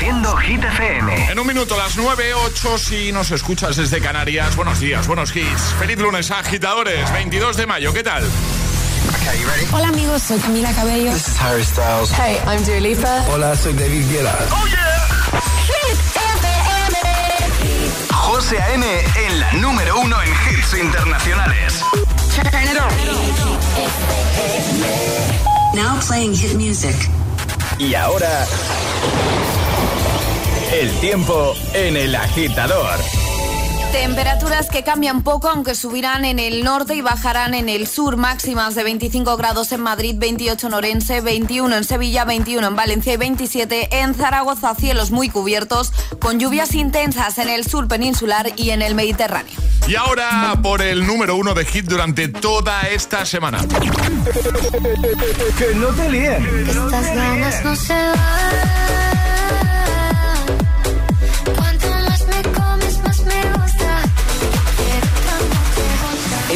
Reproduciendo 0.00 0.36
Hit 0.38 0.64
FM. 0.64 1.30
En 1.30 1.38
un 1.38 1.46
minuto, 1.46 1.76
las 1.76 1.94
9, 1.94 2.32
8, 2.32 2.78
si 2.78 3.12
nos 3.12 3.30
escuchas 3.32 3.76
desde 3.76 4.00
Canarias. 4.00 4.56
Buenos 4.56 4.80
días, 4.80 5.06
buenos 5.06 5.36
hits. 5.36 5.74
Feliz 5.78 5.98
lunes, 5.98 6.30
agitadores. 6.30 7.12
22 7.12 7.58
de 7.58 7.66
mayo, 7.66 7.92
¿qué 7.92 8.02
tal? 8.02 8.24
Hola 9.72 9.88
amigos, 9.88 10.22
soy 10.22 10.38
Camila 10.38 10.72
Cabello. 10.72 11.12
This 11.12 11.28
is 11.28 11.38
Harry 11.38 11.62
Styles. 11.62 12.10
Hey, 12.12 12.38
I'm 12.46 12.64
Dua 12.64 12.80
Lipa. 12.80 13.26
Hola, 13.28 13.54
soy 13.54 13.74
David 13.74 14.08
Guetta. 14.10 14.34
¡Oh, 14.50 14.66
yeah! 14.68 15.06
Hit 15.66 15.98
FM. 16.16 16.96
José 18.10 18.58
A.M. 18.58 18.86
en 19.26 19.40
la 19.40 19.52
número 19.52 20.00
uno 20.00 20.16
en 20.22 20.30
hits 20.30 20.72
internacionales. 20.80 21.84
Turn 22.34 22.64
it 22.64 22.78
on. 22.80 22.88
Now 25.74 26.00
playing 26.00 26.34
hit 26.34 26.54
music. 26.54 26.96
Y 27.78 27.94
ahora... 27.94 28.46
El 30.72 30.88
tiempo 31.00 31.54
en 31.74 31.96
el 31.96 32.14
agitador. 32.14 33.00
Temperaturas 33.90 34.68
que 34.68 34.84
cambian 34.84 35.22
poco, 35.24 35.48
aunque 35.48 35.74
subirán 35.74 36.24
en 36.24 36.38
el 36.38 36.62
norte 36.62 36.94
y 36.94 37.00
bajarán 37.00 37.54
en 37.54 37.68
el 37.68 37.88
sur. 37.88 38.16
Máximas 38.16 38.76
de 38.76 38.84
25 38.84 39.36
grados 39.36 39.72
en 39.72 39.80
Madrid, 39.80 40.14
28 40.16 40.68
en 40.68 40.74
Orense, 40.74 41.20
21 41.22 41.76
en 41.76 41.82
Sevilla, 41.82 42.24
21 42.24 42.68
en 42.68 42.76
Valencia 42.76 43.14
y 43.14 43.16
27 43.16 43.98
en 43.98 44.14
Zaragoza. 44.14 44.76
Cielos 44.76 45.10
muy 45.10 45.28
cubiertos, 45.28 45.92
con 46.20 46.38
lluvias 46.38 46.76
intensas 46.76 47.38
en 47.38 47.48
el 47.48 47.66
sur 47.66 47.88
peninsular 47.88 48.52
y 48.54 48.70
en 48.70 48.82
el 48.82 48.94
Mediterráneo. 48.94 49.54
Y 49.88 49.96
ahora 49.96 50.56
por 50.62 50.82
el 50.82 51.04
número 51.04 51.34
uno 51.34 51.52
de 51.52 51.64
hit 51.64 51.86
durante 51.86 52.28
toda 52.28 52.82
esta 52.82 53.26
semana. 53.26 53.58
que 55.58 55.74
no 55.74 55.88
te 55.88 56.10
líen. 56.10 56.68
Estas 56.68 57.06
ganas 57.16 57.64
no 57.64 57.74
se 57.74 57.92
van. 57.92 59.09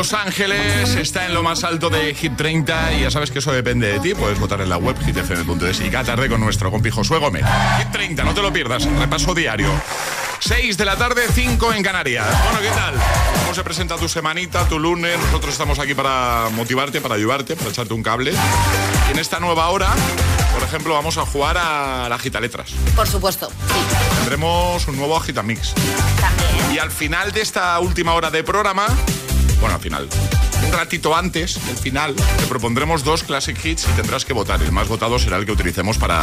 Los 0.00 0.14
Ángeles 0.14 0.94
está 0.94 1.26
en 1.26 1.34
lo 1.34 1.42
más 1.42 1.62
alto 1.62 1.90
de 1.90 2.14
Hit 2.14 2.34
30 2.34 2.94
y 2.94 3.00
ya 3.02 3.10
sabes 3.10 3.30
que 3.30 3.40
eso 3.40 3.52
depende 3.52 3.86
de 3.86 4.00
ti. 4.00 4.14
Puedes 4.14 4.40
votar 4.40 4.62
en 4.62 4.70
la 4.70 4.78
web 4.78 4.96
hitfm.es 4.98 5.80
y 5.82 5.90
cada 5.90 6.04
tarde 6.04 6.26
con 6.26 6.40
nuestro 6.40 6.70
compi 6.70 6.88
Josué 6.88 7.18
Gómez. 7.18 7.44
Hit 7.76 7.90
30, 7.92 8.24
no 8.24 8.32
te 8.32 8.40
lo 8.40 8.50
pierdas. 8.50 8.86
Repaso 8.98 9.34
diario. 9.34 9.68
6 10.38 10.78
de 10.78 10.84
la 10.86 10.96
tarde, 10.96 11.24
5 11.30 11.74
en 11.74 11.82
Canarias. 11.82 12.26
Bueno, 12.44 12.60
¿qué 12.60 12.70
tal? 12.70 12.94
¿Cómo 13.42 13.54
se 13.54 13.62
presenta 13.62 13.98
tu 13.98 14.08
semanita, 14.08 14.66
tu 14.66 14.78
lunes? 14.78 15.18
Nosotros 15.18 15.52
estamos 15.52 15.78
aquí 15.78 15.92
para 15.92 16.48
motivarte, 16.52 17.02
para 17.02 17.16
ayudarte, 17.16 17.54
para 17.54 17.68
echarte 17.68 17.92
un 17.92 18.02
cable. 18.02 18.32
Y 18.32 19.12
en 19.12 19.18
esta 19.18 19.38
nueva 19.38 19.68
hora, 19.68 19.90
por 20.54 20.62
ejemplo, 20.62 20.94
vamos 20.94 21.18
a 21.18 21.26
jugar 21.26 21.58
a 21.58 22.08
la 22.08 22.18
Gita 22.18 22.40
Letras. 22.40 22.70
Por 22.96 23.06
supuesto, 23.06 23.50
sí. 23.50 24.16
Tendremos 24.16 24.88
un 24.88 24.96
nuevo 24.96 25.14
Agitamix. 25.14 25.74
También. 26.18 26.72
Y 26.74 26.78
al 26.78 26.90
final 26.90 27.32
de 27.32 27.42
esta 27.42 27.78
última 27.80 28.14
hora 28.14 28.30
de 28.30 28.42
programa, 28.42 28.86
bueno, 29.60 29.74
al 29.76 29.80
final, 29.80 30.08
un 30.66 30.72
ratito 30.72 31.14
antes 31.14 31.64
del 31.66 31.76
final, 31.76 32.14
te 32.14 32.46
propondremos 32.46 33.04
dos 33.04 33.22
Classic 33.24 33.56
Hits 33.64 33.84
y 33.84 33.92
tendrás 33.96 34.24
que 34.24 34.32
votar. 34.32 34.62
El 34.62 34.72
más 34.72 34.88
votado 34.88 35.18
será 35.18 35.36
el 35.36 35.46
que 35.46 35.52
utilicemos 35.52 35.98
para, 35.98 36.22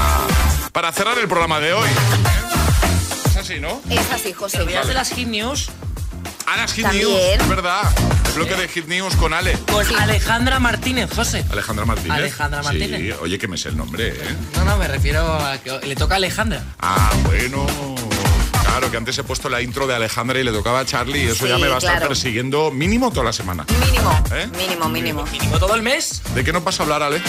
para 0.71 0.91
cerrar 0.91 1.17
el 1.19 1.27
programa 1.27 1.59
de 1.59 1.73
hoy. 1.73 1.89
Es 3.29 3.35
así, 3.37 3.59
¿no? 3.59 3.81
Es 3.89 4.11
así, 4.11 4.33
José. 4.33 4.61
Olvidas 4.61 4.87
de 4.87 4.93
las 4.93 5.09
hit 5.11 5.27
news 5.27 5.69
A 6.47 6.57
las 6.57 6.73
Hit 6.73 6.85
También. 6.85 7.07
News, 7.07 7.19
es 7.41 7.47
verdad. 7.47 7.81
El 8.27 8.33
bloque 8.33 8.55
de 8.55 8.67
Hit 8.67 8.87
News 8.87 9.15
con 9.15 9.33
Ale. 9.33 9.57
con 9.71 9.85
Alejandra 9.99 10.59
Martínez, 10.59 11.09
José. 11.13 11.45
Alejandra 11.51 11.85
Martínez. 11.85 12.17
Alejandra 12.17 12.61
Sí, 12.61 12.67
Martínez. 12.67 13.15
oye, 13.21 13.37
que 13.37 13.47
me 13.47 13.57
sé 13.57 13.69
el 13.69 13.77
nombre, 13.77 14.09
¿eh? 14.09 14.35
No, 14.55 14.63
no, 14.65 14.77
me 14.77 14.87
refiero 14.87 15.21
a 15.33 15.57
que 15.57 15.79
le 15.85 15.95
toca 15.95 16.15
a 16.15 16.17
Alejandra. 16.17 16.63
Ah, 16.79 17.11
bueno. 17.23 17.65
Claro, 18.77 18.91
que 18.91 18.97
antes 18.97 19.17
he 19.17 19.23
puesto 19.23 19.49
la 19.49 19.59
intro 19.63 19.87
de 19.87 19.95
Alejandra 19.95 20.39
y 20.39 20.43
le 20.43 20.51
tocaba 20.51 20.81
a 20.81 20.85
Charlie 20.85 21.23
y 21.23 21.27
eso 21.29 21.45
Sí, 21.45 21.49
ya 21.49 21.57
me 21.57 21.67
va 21.67 21.73
a 21.73 21.77
estar 21.79 21.93
claro. 21.93 22.09
persiguiendo 22.09 22.69
mínimo 22.69 23.09
toda 23.09 23.23
la 23.25 23.33
semana. 23.33 23.65
Mínimo, 23.83 24.23
¿Eh? 24.31 24.47
mínimo, 24.55 24.87
mínimo. 24.87 25.23
Mínimo 25.31 25.57
todo 25.57 25.73
el 25.73 25.81
mes. 25.81 26.21
¿De 26.35 26.43
qué 26.43 26.53
nos 26.53 26.63
vas 26.63 26.79
a 26.79 26.83
hablar, 26.83 27.01
Ale? 27.01 27.19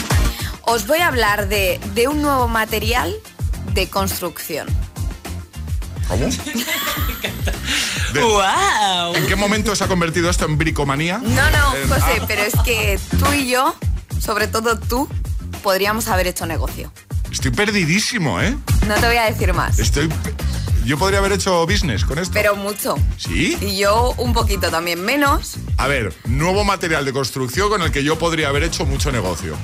Os 0.64 0.86
voy 0.86 0.98
a 0.98 1.06
hablar 1.06 1.48
de, 1.48 1.80
de 1.94 2.06
un 2.06 2.20
nuevo 2.20 2.48
material 2.48 3.16
de 3.72 3.88
construcción. 3.88 4.68
¿Cómo? 6.06 6.26
De- 8.12 8.20
¡Wow! 8.20 9.14
¿En 9.14 9.26
qué 9.26 9.34
momento 9.34 9.74
se 9.74 9.84
ha 9.84 9.88
convertido 9.88 10.28
esto 10.28 10.44
en 10.44 10.58
bricomanía? 10.58 11.16
No, 11.16 11.50
no, 11.50 11.70
José, 11.88 12.18
ah. 12.20 12.24
pero 12.28 12.42
es 12.42 12.52
que 12.62 13.00
tú 13.18 13.32
y 13.32 13.48
yo, 13.48 13.74
sobre 14.20 14.48
todo 14.48 14.78
tú, 14.78 15.08
podríamos 15.62 16.08
haber 16.08 16.26
hecho 16.26 16.44
negocio. 16.44 16.92
Estoy 17.30 17.52
perdidísimo, 17.52 18.38
¿eh? 18.42 18.54
No 18.86 18.94
te 18.96 19.06
voy 19.06 19.16
a 19.16 19.24
decir 19.24 19.54
más. 19.54 19.78
Estoy... 19.78 20.10
Yo 20.84 20.98
podría 20.98 21.18
haber 21.18 21.32
hecho 21.32 21.66
business 21.66 22.04
con 22.04 22.18
esto. 22.18 22.32
Pero 22.34 22.56
mucho. 22.56 22.96
¿Sí? 23.16 23.58
Y 23.60 23.78
yo 23.78 24.14
un 24.16 24.32
poquito 24.32 24.70
también 24.70 25.04
menos. 25.04 25.56
A 25.76 25.86
ver, 25.86 26.14
nuevo 26.24 26.64
material 26.64 27.04
de 27.04 27.12
construcción 27.12 27.68
con 27.68 27.82
el 27.82 27.92
que 27.92 28.02
yo 28.02 28.18
podría 28.18 28.48
haber 28.48 28.62
hecho 28.62 28.86
mucho 28.86 29.12
negocio. 29.12 29.56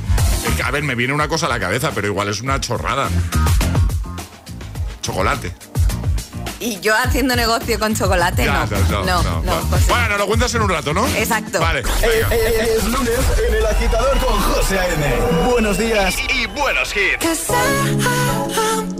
A 0.65 0.71
ver, 0.71 0.83
me 0.83 0.95
viene 0.95 1.13
una 1.15 1.29
cosa 1.29 1.47
a 1.47 1.49
la 1.49 1.59
cabeza, 1.59 1.93
pero 1.95 2.07
igual 2.09 2.29
es 2.29 2.41
una 2.41 2.61
chorrada. 2.61 3.09
Chocolate. 5.01 5.55
Y 6.61 6.81
yo 6.81 6.95
haciendo 6.97 7.37
negocio 7.37 7.79
con 7.79 7.95
chocolate, 7.95 8.47
no. 8.47 8.67
No, 8.67 9.05
no, 9.05 9.23
no, 9.23 9.43
no. 9.43 9.61
Pues 9.69 9.87
bueno, 9.87 10.17
lo 10.17 10.27
cuentas 10.27 10.55
en 10.55 10.63
un 10.63 10.71
rato, 10.71 10.95
¿no? 10.95 11.07
Exacto. 11.09 11.61
Vale. 11.61 11.81
Eh, 11.81 11.85
eh, 12.03 12.27
eh, 12.31 12.69
es 12.79 12.85
lunes 12.85 13.19
en 13.47 13.55
El 13.55 13.67
Agitador 13.67 14.19
con 14.19 14.41
José 14.41 14.79
A.M. 14.79 15.17
Buenos 15.51 15.77
días 15.77 16.17
y, 16.19 16.43
y 16.43 16.47
buenos 16.47 16.95
hits. 16.97 17.49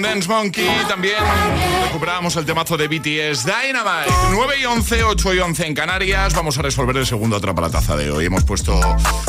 con 0.00 0.02
Dance 0.02 0.28
Monkey. 0.28 0.68
También 0.88 1.16
recuperamos 1.84 2.36
el 2.36 2.44
temazo 2.44 2.76
de 2.76 2.88
BTS 2.88 3.44
Dynamite. 3.44 4.12
9 4.30 4.54
y 4.60 4.64
11, 4.64 5.04
8 5.04 5.34
y 5.34 5.38
11 5.38 5.66
en 5.66 5.74
Canarias. 5.74 6.34
Vamos 6.34 6.58
a 6.58 6.62
resolver 6.62 6.96
el 6.96 7.06
segundo 7.06 7.36
atrapalataza 7.36 7.96
de 7.96 8.10
hoy. 8.10 8.26
Hemos 8.26 8.44
puesto 8.44 8.80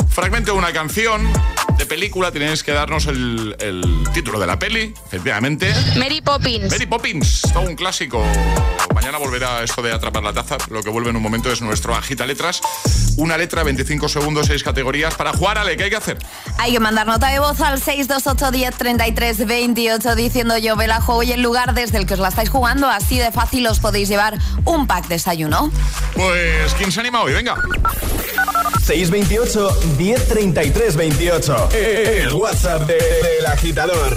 fragmento 0.08 0.52
de 0.52 0.58
una 0.58 0.72
canción 0.72 1.30
de 1.76 1.86
película. 1.86 2.32
Tenéis 2.32 2.62
que 2.62 2.72
darnos 2.72 3.06
el, 3.06 3.56
el 3.60 4.04
título 4.12 4.38
de 4.38 4.46
la 4.46 4.58
peli, 4.58 4.94
efectivamente. 5.06 5.72
Mary 5.96 6.20
Poppins. 6.20 6.70
Mary 6.70 6.86
Poppins, 6.86 7.42
todo 7.52 7.62
un 7.62 7.74
clásico. 7.74 8.24
Mañana 8.94 9.18
volverá 9.18 9.62
esto 9.62 9.82
de 9.82 9.92
atrapar 9.92 10.22
la 10.22 10.32
taza. 10.32 10.58
Lo 10.70 10.82
que 10.82 10.90
vuelve 10.90 11.10
en 11.10 11.16
un 11.16 11.22
momento 11.22 11.50
es 11.50 11.60
nuestro 11.60 11.94
agita 11.94 12.26
letras 12.26 12.60
una 13.16 13.38
letra, 13.38 13.62
25 13.62 14.08
segundos, 14.08 14.46
6 14.46 14.62
categorías. 14.62 15.14
Para 15.14 15.32
jugar, 15.32 15.58
Ale, 15.58 15.76
¿qué 15.76 15.84
hay 15.84 15.90
que 15.90 15.96
hacer? 15.96 16.18
Hay 16.58 16.72
que 16.72 16.80
mandar 16.80 17.06
nota 17.06 17.28
de 17.28 17.38
voz 17.38 17.60
al 17.60 17.80
628-1033-28 17.80 20.14
diciendo 20.14 20.58
yo 20.58 20.76
ve 20.76 20.86
la 20.86 21.00
juego 21.00 21.22
y 21.22 21.32
el 21.32 21.42
lugar 21.42 21.74
desde 21.74 21.98
el 21.98 22.06
que 22.06 22.14
os 22.14 22.20
la 22.20 22.28
estáis 22.28 22.50
jugando. 22.50 22.88
Así 22.88 23.18
de 23.18 23.32
fácil 23.32 23.66
os 23.66 23.80
podéis 23.80 24.08
llevar 24.08 24.38
un 24.64 24.86
pack 24.86 25.08
desayuno. 25.08 25.70
Pues, 26.14 26.74
¿quién 26.74 26.92
se 26.92 27.00
anima 27.00 27.22
hoy? 27.22 27.32
Venga. 27.32 27.56
628 28.84 29.80
1033 29.98 30.96
28 30.96 31.68
El 31.72 32.32
WhatsApp 32.32 32.86
del 32.86 32.98
de, 32.98 33.40
de 33.40 33.46
agitador. 33.46 34.16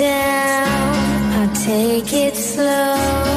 Down, 0.00 1.32
I'll 1.38 1.54
take 1.54 2.10
it 2.14 2.34
slow, 2.34 3.29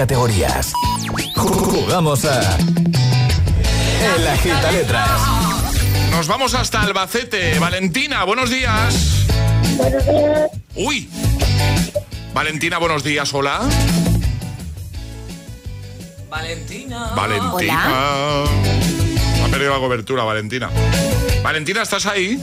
categorías. 0.00 0.72
Jugamos 1.36 2.24
a. 2.24 2.56
El 4.16 4.26
agita 4.28 4.72
letras. 4.72 5.10
Nos 6.10 6.26
vamos 6.26 6.54
hasta 6.54 6.80
Albacete. 6.80 7.58
Valentina, 7.58 8.24
buenos 8.24 8.48
días. 8.48 9.26
Buenos 9.76 10.06
días. 10.06 10.50
Uy. 10.74 11.10
Valentina, 12.32 12.78
buenos 12.78 13.04
días, 13.04 13.34
hola. 13.34 13.60
Valentina. 16.30 17.10
Valentina. 17.14 18.44
Ha 19.44 19.48
perdido 19.50 19.74
la 19.74 19.80
cobertura, 19.80 20.24
Valentina. 20.24 20.70
Valentina, 21.42 21.82
¿estás 21.82 22.06
ahí? 22.06 22.42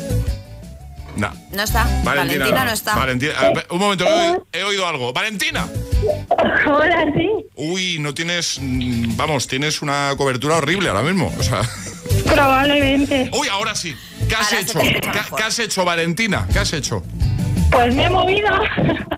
No. 1.15 1.32
No 1.52 1.63
está. 1.63 1.88
Valentina, 2.04 2.65
no 2.65 2.72
está. 2.72 2.96
Valentina, 2.96 3.34
un 3.72 3.80
momento, 3.80 4.06
he, 4.06 4.12
oído- 4.13 4.48
he 4.52 4.63
oído 4.63 4.88
algo. 4.88 5.12
Valentina. 5.12 5.67
Hola, 6.67 7.06
sí. 7.15 7.28
Uy, 7.58 7.98
no 8.00 8.13
tienes. 8.13 8.60
Vamos, 8.62 9.48
tienes 9.48 9.82
una 9.82 10.13
cobertura 10.15 10.58
horrible 10.58 10.89
ahora 10.89 11.02
mismo. 11.02 11.34
O 11.38 11.43
sea. 11.43 11.62
Probablemente. 12.26 13.30
Uy, 13.34 13.48
ahora 13.50 13.74
sí. 13.76 13.96
¿Qué 14.30 14.36
has 14.36 14.54
Ahora 14.54 14.62
hecho? 14.62 14.80
¿Qué, 15.36 15.43
has 15.43 15.60
hecho, 15.60 15.84
Valentina? 15.84 16.48
¿Qué 16.54 16.60
has 16.60 16.72
hecho? 16.74 17.04
Pues 17.72 17.93
me 17.96 18.04
he 18.06 18.10
movido. 18.10 18.48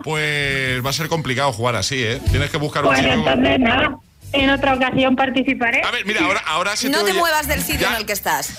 Pues 0.03 0.83
va 0.85 0.89
a 0.89 0.93
ser 0.93 1.07
complicado 1.09 1.51
jugar 1.51 1.75
así, 1.75 2.01
¿eh? 2.01 2.21
Tienes 2.31 2.49
que 2.49 2.57
buscar 2.57 2.83
un 2.83 2.89
Pues 2.89 2.99
sitio- 2.99 3.13
entonces 3.13 3.59
nada. 3.59 3.97
En 4.31 4.49
otra 4.51 4.75
ocasión 4.75 5.15
participaré. 5.15 5.81
A 5.83 5.91
ver, 5.91 6.05
mira, 6.05 6.23
ahora, 6.23 6.41
ahora 6.45 6.75
se 6.75 6.89
No 6.89 7.03
te 7.03 7.13
muevas 7.13 7.47
del 7.47 7.61
sitio 7.61 7.81
Ya, 7.81 7.89
en 7.91 7.95
el 7.97 8.05
que 8.05 8.13
estás. 8.13 8.53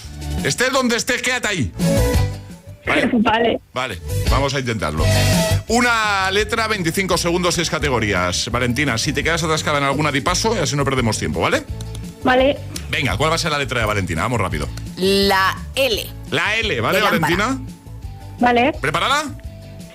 Estés 0.44 0.72
donde 0.72 0.96
estés, 0.96 1.22
quédate 1.22 1.48
ahí. 1.48 1.72
Vale, 2.86 3.10
Vale. 3.12 3.60
vale, 3.74 3.98
vamos 4.30 4.54
a 4.54 4.60
intentarlo. 4.60 5.04
Una 5.68 6.30
letra, 6.30 6.66
25 6.66 7.18
segundos, 7.18 7.54
6 7.54 7.68
categorías. 7.70 8.50
Valentina, 8.50 8.96
si 8.98 9.12
te 9.12 9.22
quedas 9.22 9.42
atascada 9.44 9.78
en 9.78 9.84
alguna 9.84 10.10
di 10.10 10.20
paso, 10.20 10.54
y 10.56 10.58
así 10.58 10.76
no 10.76 10.84
perdemos 10.84 11.18
tiempo, 11.18 11.40
¿vale? 11.40 11.62
Vale. 12.24 12.58
Venga, 12.90 13.16
¿cuál 13.16 13.30
va 13.30 13.34
a 13.36 13.38
ser 13.38 13.50
la 13.50 13.58
letra 13.58 13.80
de 13.80 13.86
Valentina? 13.86 14.22
Vamos 14.22 14.40
rápido. 14.40 14.68
La 14.96 15.56
L. 15.74 16.06
La 16.30 16.56
L, 16.56 16.80
¿vale, 16.80 16.98
De 16.98 17.04
lámpara. 17.04 17.36
Valentina? 17.36 17.58
Vale. 18.38 18.72
¿Preparada? 18.80 19.24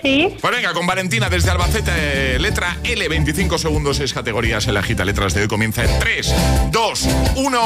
Sí. 0.01 0.35
Pues 0.39 0.55
venga, 0.55 0.73
con 0.73 0.85
Valentina 0.85 1.29
desde 1.29 1.49
Albacete, 1.49 2.37
letra 2.39 2.77
L, 2.83 3.07
25 3.09 3.57
segundos, 3.57 3.97
6 3.97 4.13
categorías 4.13 4.67
en 4.67 4.75
la 4.75 4.83
gita 4.83 5.03
letras 5.03 5.33
de 5.33 5.41
hoy 5.41 5.47
comienza 5.47 5.83
en 5.83 5.99
3, 5.99 6.33
2, 6.71 7.07
1, 7.37 7.59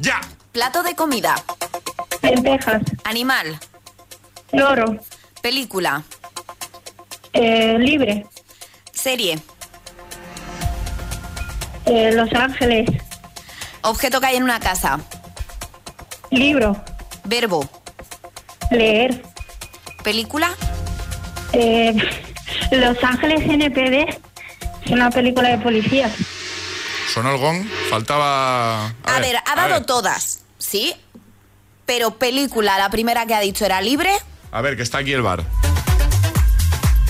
ya. 0.00 0.20
Plato 0.52 0.82
de 0.82 0.94
comida. 0.96 1.36
Lentejas. 2.22 2.82
Animal. 3.04 3.58
Loro. 4.54 4.98
Película. 5.42 6.02
Eh, 7.32 7.76
libre. 7.78 8.26
Serie. 8.92 9.38
Eh, 11.86 12.12
Los 12.12 12.32
Ángeles. 12.32 12.88
Objeto 13.82 14.20
que 14.20 14.26
hay 14.26 14.36
en 14.36 14.44
una 14.44 14.60
casa. 14.60 15.00
Libro. 16.30 16.82
Verbo. 17.24 17.68
Leer. 18.70 19.22
Película. 20.02 20.50
Eh, 21.52 21.94
Los 22.70 23.02
Ángeles 23.02 23.42
NPD. 23.42 24.18
Es 24.84 24.90
una 24.90 25.10
película 25.10 25.48
de 25.50 25.58
policías. 25.58 26.12
Sonó 27.12 27.34
el 27.34 27.40
gong, 27.40 27.64
faltaba... 27.90 28.86
A, 29.04 29.20
ver, 29.20 29.36
ha 29.46 29.54
dado 29.54 29.84
todas, 29.84 30.42
¿sí? 30.58 30.94
Pero 31.86 32.18
película, 32.18 32.78
la 32.78 32.90
primera 32.90 33.24
que 33.26 33.34
ha 33.34 33.40
dicho 33.40 33.64
era 33.64 33.80
libre. 33.80 34.10
A 34.54 34.60
ver, 34.60 34.76
que 34.76 34.84
está 34.84 34.98
aquí 34.98 35.12
el 35.12 35.20
bar. 35.22 35.44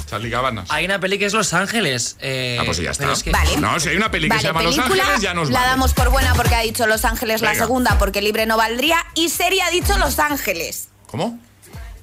Stanley 0.07 0.31
Cabanas. 0.31 0.71
Hay 0.71 0.87
una 0.87 0.99
peli 0.99 1.19
que 1.19 1.27
es 1.27 1.35
Los 1.35 1.53
Ángeles. 1.53 2.17
eh, 2.21 2.57
Ah, 2.59 2.63
pues 2.65 2.79
ya 2.79 2.91
está. 2.93 3.03
pero 3.05 3.13
es 3.13 3.23
que- 3.23 3.33
Vale. 3.33 3.59
No, 3.59 3.79
si 3.79 3.91
hay 3.91 3.97
una 3.97 4.11
peli 4.11 4.25
que 4.29 4.31
Vale, 4.31 4.41
se 4.41 4.47
llama 4.47 4.63
Los 4.63 4.79
Ángeles, 4.79 5.21
ya 5.21 5.35
nos 5.35 5.51
la 5.51 5.59
vale. 5.59 5.71
damos 5.73 5.93
por 5.93 6.09
buena 6.09 6.33
porque 6.35 6.55
ha 6.55 6.61
dicho 6.61 6.87
Los 6.87 7.05
Ángeles 7.05 7.43
la 7.43 7.55
segunda 7.55 7.99
porque 7.99 8.23
libre 8.23 8.47
no 8.47 8.57
valdría 8.57 8.97
y 9.15 9.29
serie 9.29 9.61
ha 9.63 9.69
dicho 9.71 9.99
Los 9.99 10.19
Ángeles. 10.19 10.89
¿Cómo? 11.07 11.39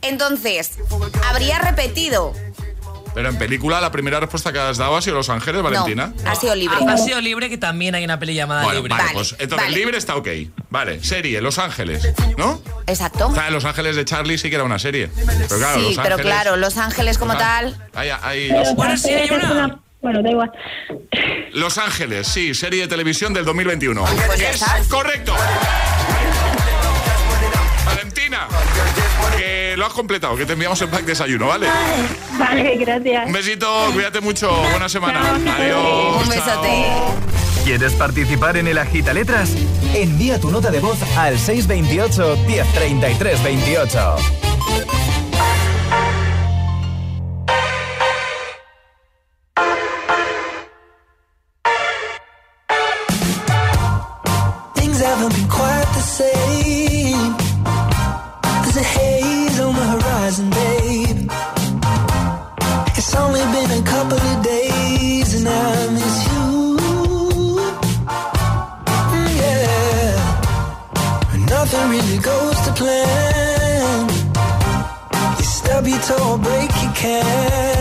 Entonces, 0.04 0.72
habría 1.30 1.58
repetido. 1.60 2.34
Pero 3.14 3.30
en 3.30 3.38
película 3.38 3.82
la 3.82 3.92
primera 3.92 4.20
respuesta 4.20 4.54
que 4.54 4.60
has 4.60 4.78
dado 4.78 4.96
ha 4.96 5.02
sido 5.02 5.18
Los 5.18 5.30
Ángeles, 5.30 5.62
Valentina. 5.62 6.14
No, 6.24 6.32
ha 6.32 6.36
sido 6.36 6.56
libre. 6.56 6.78
Ha, 6.88 6.94
ha 6.94 6.98
sido 6.98 7.20
libre 7.22 7.50
que 7.50 7.58
también 7.58 7.94
hay 7.96 8.06
una 8.06 8.20
peli 8.20 8.34
llamada 8.36 8.64
Bueno, 8.64 8.78
Libre. 8.80 8.92
vale, 8.92 9.04
Vale, 9.04 9.14
pues 9.16 9.36
entonces 9.40 9.68
vale. 9.68 9.78
libre 9.78 9.98
está 9.98 10.16
ok. 10.16 10.28
Vale, 10.70 11.04
serie, 11.04 11.42
Los 11.42 11.60
Ángeles, 11.60 12.08
¿no? 12.38 12.62
Exacto. 12.88 13.28
O 13.28 13.34
sea, 13.36 13.50
Los 13.50 13.66
Ángeles 13.66 13.96
de 13.98 14.06
Charlie 14.06 14.38
sí 14.38 14.50
que 14.50 14.56
era 14.56 14.64
una 14.64 14.80
serie. 14.80 15.10
Pero 15.16 15.58
claro, 15.60 15.80
sí, 15.80 15.86
Los 15.88 16.04
pero 16.04 16.16
Ángeles- 16.16 16.22
claro, 16.26 16.56
Los 16.58 16.78
Ángeles 16.78 17.18
como 17.18 17.36
tal. 17.38 17.76
Hay, 17.94 18.10
hay 18.22 18.48
los, 18.50 18.76
Bueno, 18.76 18.96
sí, 18.98 19.10
hay 19.10 19.30
una. 19.30 19.80
Bueno, 20.02 20.24
da 20.24 20.32
igual. 20.32 20.52
Los 21.54 21.78
Ángeles, 21.78 22.28
sí, 22.28 22.54
serie 22.56 22.82
de 22.84 22.88
televisión 22.88 23.34
del 23.34 23.46
2021. 23.46 24.04
Pues 24.26 24.40
ya 24.40 24.50
es 24.52 24.88
correcto. 24.88 25.36
Valentina, 27.86 28.48
lo 29.82 29.88
has 29.88 29.94
completado, 29.94 30.38
que 30.38 30.46
te 30.46 30.54
enviamos 30.54 30.80
el 30.84 30.90
pack 30.90 31.06
desayuno, 31.06 31.48
¿vale? 31.48 31.66
Vale, 32.38 32.76
gracias. 32.78 33.26
Un 33.26 33.34
besito, 33.34 33.68
cuídate 33.94 34.22
mucho, 34.22 34.54
buena 34.70 34.88
semana. 34.88 35.40
Chao. 35.44 35.56
Adiós. 35.56 36.24
Un 36.24 36.30
besote. 36.30 36.86
¿Quieres 37.64 37.94
participar 37.94 38.58
en 38.58 38.68
el 38.68 38.78
Agita 38.78 39.12
Letras? 39.12 39.56
Envía 39.96 40.40
tu 40.40 40.52
nota 40.52 40.70
de 40.70 40.80
voz 40.82 41.00
al 41.18 41.40
628 41.40 42.38
1033 42.46 43.44
28. 43.44 44.51
It's 63.14 63.20
only 63.20 63.42
been 63.42 63.72
a 63.72 63.84
couple 63.84 64.18
of 64.18 64.42
days 64.42 65.34
and 65.34 65.46
I 65.46 65.90
miss 65.90 66.28
you. 66.32 67.60
Yeah. 69.42 70.16
Nothing 71.46 71.90
really 71.90 72.20
goes 72.20 72.62
to 72.62 72.72
plan. 72.72 74.10
You 75.40 75.44
stub 75.44 75.88
your 75.88 76.00
toe 76.00 76.38
break 76.38 76.72
your 76.82 76.94
camera. 76.94 77.81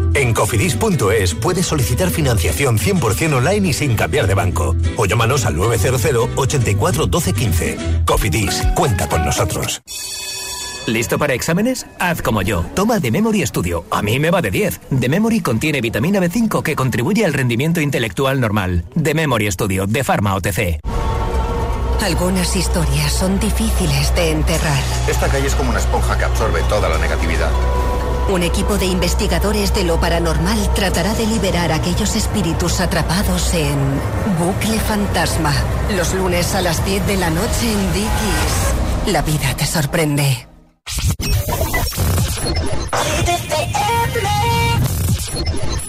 En 0.13 0.33
cofidis.es 0.33 1.35
puedes 1.35 1.65
solicitar 1.65 2.09
financiación 2.09 2.77
100% 2.77 3.33
online 3.33 3.69
y 3.69 3.73
sin 3.73 3.95
cambiar 3.95 4.27
de 4.27 4.33
banco. 4.33 4.75
O 4.97 5.05
llámanos 5.05 5.45
al 5.45 5.55
900 5.55 6.29
84 6.35 7.05
12 7.07 7.33
15. 7.33 7.77
Cofidis, 8.05 8.61
cuenta 8.75 9.07
con 9.07 9.23
nosotros. 9.25 9.81
¿Listo 10.87 11.19
para 11.19 11.33
exámenes? 11.33 11.85
Haz 11.99 12.21
como 12.21 12.41
yo. 12.41 12.65
Toma 12.75 12.99
The 12.99 13.11
Memory 13.11 13.45
Studio. 13.45 13.85
A 13.91 14.01
mí 14.01 14.19
me 14.19 14.31
va 14.31 14.41
de 14.41 14.51
10. 14.51 14.81
The 14.99 15.09
Memory 15.09 15.41
contiene 15.41 15.79
vitamina 15.79 16.19
B5 16.19 16.63
que 16.63 16.75
contribuye 16.75 17.23
al 17.23 17.33
rendimiento 17.33 17.79
intelectual 17.81 18.39
normal. 18.39 18.83
The 19.01 19.13
Memory 19.13 19.51
Studio, 19.51 19.85
de 19.85 20.03
Pharma 20.03 20.35
OTC. 20.35 20.79
Algunas 22.03 22.55
historias 22.55 23.13
son 23.13 23.39
difíciles 23.39 24.13
de 24.15 24.31
enterrar. 24.31 24.83
Esta 25.07 25.27
calle 25.27 25.45
es 25.45 25.53
como 25.53 25.69
una 25.69 25.79
esponja 25.79 26.17
que 26.17 26.25
absorbe 26.25 26.61
toda 26.67 26.89
la 26.89 26.97
negatividad. 26.97 27.51
Un 28.31 28.43
equipo 28.43 28.77
de 28.77 28.85
investigadores 28.85 29.73
de 29.73 29.83
lo 29.83 29.99
paranormal 29.99 30.73
tratará 30.73 31.13
de 31.15 31.27
liberar 31.27 31.69
a 31.73 31.75
aquellos 31.75 32.15
espíritus 32.15 32.79
atrapados 32.79 33.53
en 33.53 33.77
Bucle 34.39 34.79
Fantasma. 34.79 35.53
Los 35.97 36.13
lunes 36.13 36.55
a 36.55 36.61
las 36.61 36.83
10 36.85 37.07
de 37.07 37.17
la 37.17 37.29
noche 37.29 37.69
en 37.69 37.93
Dickies. 37.93 39.11
La 39.13 39.21
vida 39.21 39.53
te 39.57 39.65
sorprende. 39.65 40.47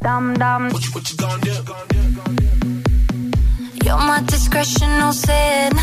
Dum 0.02 0.34
dum. 0.34 0.68
You're 3.84 3.98
my 3.98 4.20
discretional 4.26 5.12
sin. 5.12 5.78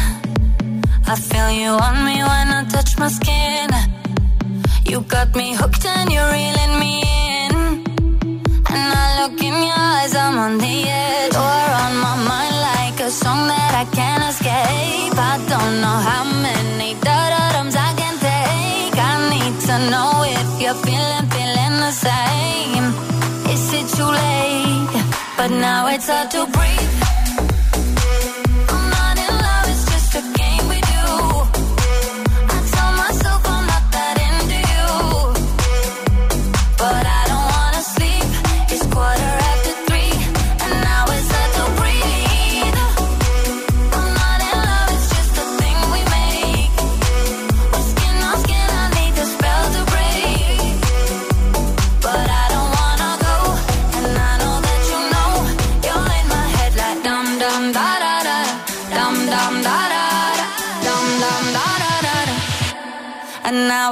I 1.07 1.15
feel 1.15 1.51
you 1.51 1.69
on 1.69 2.03
me 2.03 2.21
when 2.21 2.49
I 2.49 2.65
touch 2.69 2.97
my 2.97 3.07
skin. 3.07 3.98
You 4.89 5.01
got 5.01 5.35
me 5.35 5.53
hooked 5.53 5.85
and 5.85 6.11
you're 6.11 6.31
reeling 6.31 6.79
me 6.79 6.93
in. 7.43 7.51
And 8.73 8.89
I 9.03 9.07
look 9.21 9.39
in 9.39 9.53
your 9.67 9.81
eyes, 9.93 10.15
I'm 10.15 10.35
on 10.39 10.57
the 10.57 10.77
edge. 11.05 11.33
You're 11.33 11.73
on 11.85 11.93
my 12.05 12.15
mind 12.31 12.55
like 12.69 12.99
a 13.07 13.11
song 13.11 13.41
that 13.51 13.71
I 13.83 13.85
can't 13.97 14.23
escape. 14.31 15.13
I 15.31 15.35
don't 15.51 15.75
know 15.83 15.97
how 16.09 16.23
many 16.41 16.95
da-da-dums 17.05 17.75
I 17.75 17.91
can 18.01 18.15
take. 18.17 18.95
I 19.11 19.13
need 19.33 19.55
to 19.69 19.75
know 19.91 20.11
if 20.25 20.49
you're 20.61 20.79
feeling, 20.85 21.25
feeling 21.35 21.75
the 21.85 21.93
same. 22.07 22.85
Is 23.53 23.65
it 23.79 23.87
too 23.95 24.09
late? 24.09 24.95
But 25.37 25.51
now 25.51 25.85
it's 25.93 26.07
hard 26.09 26.31
to 26.31 26.47
breathe. 26.47 27.08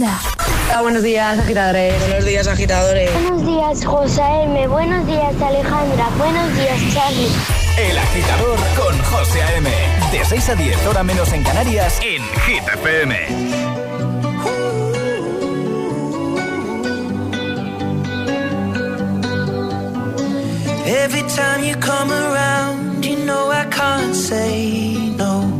Snap. 0.00 0.82
buenos 0.82 1.02
días, 1.02 1.38
agitadores. 1.38 1.94
Buenos 2.00 2.24
días, 2.24 2.46
agitadores. 2.46 3.12
Buenos 3.12 3.44
días, 3.44 3.84
José 3.84 4.22
M. 4.44 4.66
Buenos 4.68 5.06
días, 5.06 5.34
Alejandra. 5.42 6.08
Buenos 6.16 6.56
días, 6.56 6.78
Charlie. 6.94 7.28
El 7.76 7.98
agitador 7.98 8.58
con 8.76 8.98
José 9.04 9.42
A.M. 9.42 9.70
De 10.10 10.24
6 10.24 10.48
a 10.48 10.54
10, 10.54 10.86
hora 10.86 11.02
menos 11.02 11.32
en 11.32 11.42
Canarias, 11.42 12.00
en 12.02 12.22
Hit 12.46 12.62
FM. 12.74 13.16
Every 20.86 21.22
time 21.22 21.62
you 21.62 21.76
come 21.78 22.10
around, 22.10 23.04
you 23.04 23.16
know 23.24 23.50
I 23.52 23.66
can't 23.66 24.14
say 24.14 25.14
no. 25.16 25.59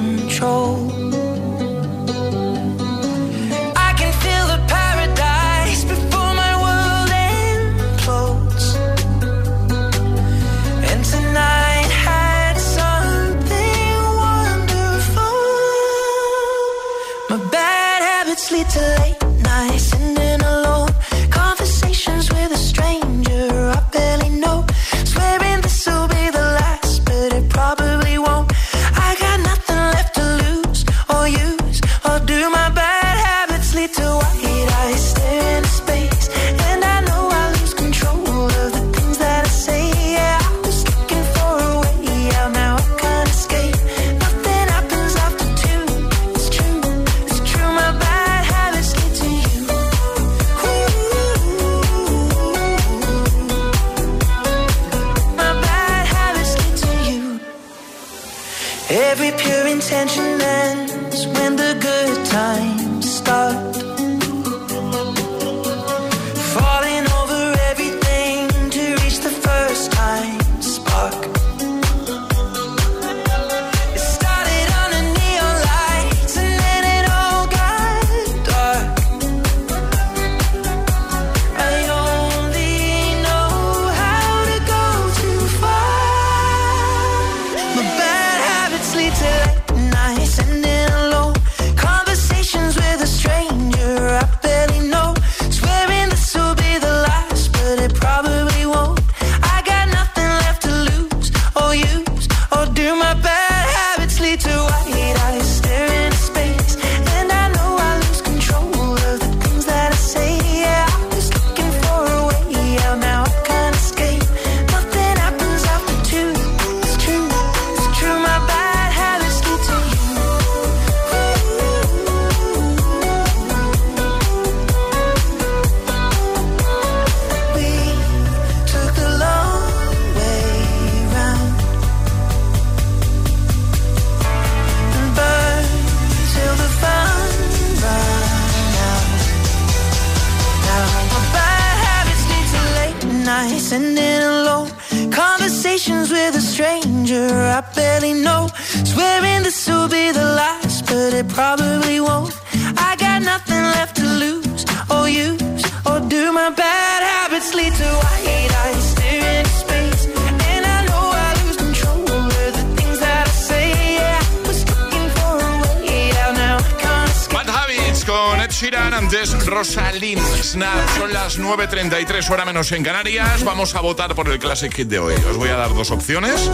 Hora 172.31 172.45
menos 172.45 172.71
en 172.71 172.83
Canarias. 172.83 173.43
Vamos 173.43 173.75
a 173.75 173.81
votar 173.81 174.15
por 174.15 174.29
el 174.29 174.39
Classic 174.39 174.73
Hit 174.73 174.87
de 174.87 174.99
hoy. 174.99 175.15
Os 175.29 175.37
voy 175.37 175.49
a 175.49 175.55
dar 175.55 175.73
dos 175.73 175.91
opciones 175.91 176.49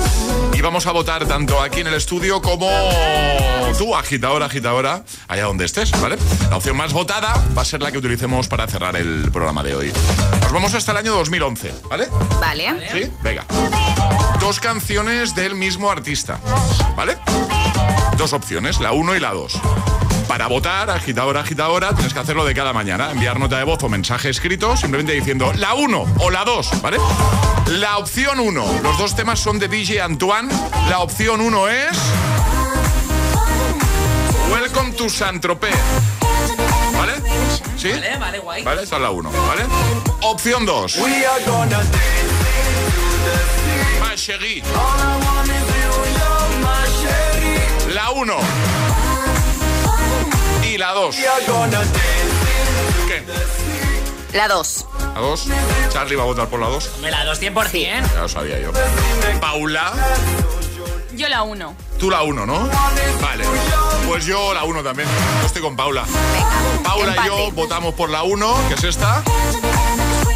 y 0.54 0.62
vamos 0.62 0.88
a 0.88 0.92
votar 0.92 1.28
tanto 1.28 1.62
aquí 1.62 1.82
en 1.82 1.88
el 1.88 1.94
estudio 1.94 2.42
como 2.42 2.70
tú, 3.78 3.96
agitadora, 3.96 4.48
agitadora, 4.48 5.04
allá 5.28 5.44
donde 5.44 5.66
estés, 5.66 5.92
¿vale? 6.02 6.18
La 6.50 6.58
opción 6.58 6.76
más 6.78 6.94
votada 6.94 7.34
va 7.56 7.62
a 7.62 7.66
ser 7.66 7.82
la 7.82 7.92
que 7.92 8.00
utilicemos 8.00 8.48
para 8.48 8.66
cerrar 8.68 8.96
el 8.96 9.30
programa 9.32 9.62
de 9.62 9.76
hoy. 9.76 9.94
Nos 10.42 10.52
vamos 10.52 10.74
hasta 10.74 10.94
el 10.94 10.98
año 10.98 11.14
2011, 11.14 11.74
¿vale? 11.90 12.08
Vale. 12.40 12.90
¿Sí? 12.92 13.12
Venga. 13.22 13.46
Dos 14.40 14.60
canciones 14.60 15.36
del 15.36 15.56
mismo 15.56 15.92
artista, 15.92 16.40
¿vale? 16.96 17.18
Dos 18.18 18.34
opciones, 18.34 18.80
la 18.80 18.94
1 18.94 19.16
y 19.16 19.20
la 19.20 19.32
2. 19.32 19.62
Para 20.28 20.48
votar, 20.48 20.90
agitadora, 20.90 21.42
agitadora, 21.42 21.94
tienes 21.94 22.14
que 22.14 22.20
hacerlo 22.20 22.46
de 22.46 22.54
cada 22.54 22.74
mañana. 22.74 23.12
Enviar 23.12 23.40
nota 23.40 23.58
de 23.58 23.64
voz 23.64 23.82
o 23.84 23.90
mensaje 23.90 24.30
escrito, 24.30 24.76
simplemente 24.76 25.14
diciendo 25.14 25.54
la 25.54 25.74
1 25.74 26.16
o 26.20 26.30
la 26.30 26.44
2, 26.44 26.82
¿vale? 26.82 26.98
La 27.68 27.98
opción 27.98 28.40
1. 28.40 28.80
Los 28.84 28.98
dos 28.98 29.16
temas 29.16 29.40
son 29.40 29.58
de 29.58 29.68
DJ 29.68 30.02
Antoine. 30.02 30.50
La 30.90 31.00
opción 31.00 31.40
1 31.40 31.68
es. 31.70 31.98
Welcome 34.52 34.92
to 34.94 35.10
Saint-Tropez. 35.10 35.76
¿Vale? 36.98 37.14
¿Sí? 37.78 37.92
Vale, 37.92 38.18
vale, 38.18 38.40
guay. 38.40 38.64
Vale, 38.64 38.84
esta 38.84 38.98
es 38.98 39.02
la 39.02 39.12
1, 39.12 39.32
¿vale? 39.32 39.66
Opción 40.22 40.66
2. 40.66 40.98
Mashegui. 44.02 44.62
La 47.94 48.12
1. 48.12 48.77
Y 50.78 50.80
la 50.80 50.92
2. 50.92 51.16
¿Qué? 53.08 53.24
La 54.38 54.48
2. 54.48 54.86
¿La 55.16 55.20
2? 55.22 55.46
Charlie 55.92 56.16
va 56.16 56.22
a 56.22 56.26
votar 56.28 56.48
por 56.50 56.60
la 56.60 56.68
2. 56.68 57.00
Me 57.02 57.10
la 57.10 57.26
2 57.26 57.42
100%. 57.42 58.14
Ya 58.14 58.22
lo 58.22 58.30
sabía 58.30 58.60
yo. 58.60 58.72
Paula, 59.42 59.92
Yo 61.14 61.28
la 61.30 61.42
uno. 61.42 61.76
tú 61.98 62.12
la 62.12 62.22
1, 62.22 62.46
¿no? 62.46 62.70
Vale. 63.20 63.44
Pues 64.08 64.28
yo 64.28 64.54
la 64.54 64.66
1 64.66 64.84
también. 64.84 65.10
Yo 65.42 65.48
estoy 65.48 65.64
con 65.64 65.76
Paula. 65.76 66.06
Paula 66.84 67.16
y 67.24 67.28
yo 67.28 67.50
votamos 67.54 67.96
por 67.96 68.12
la 68.12 68.22
1, 68.22 68.68
que 68.68 68.76
es 68.76 68.84
esta. 68.84 69.24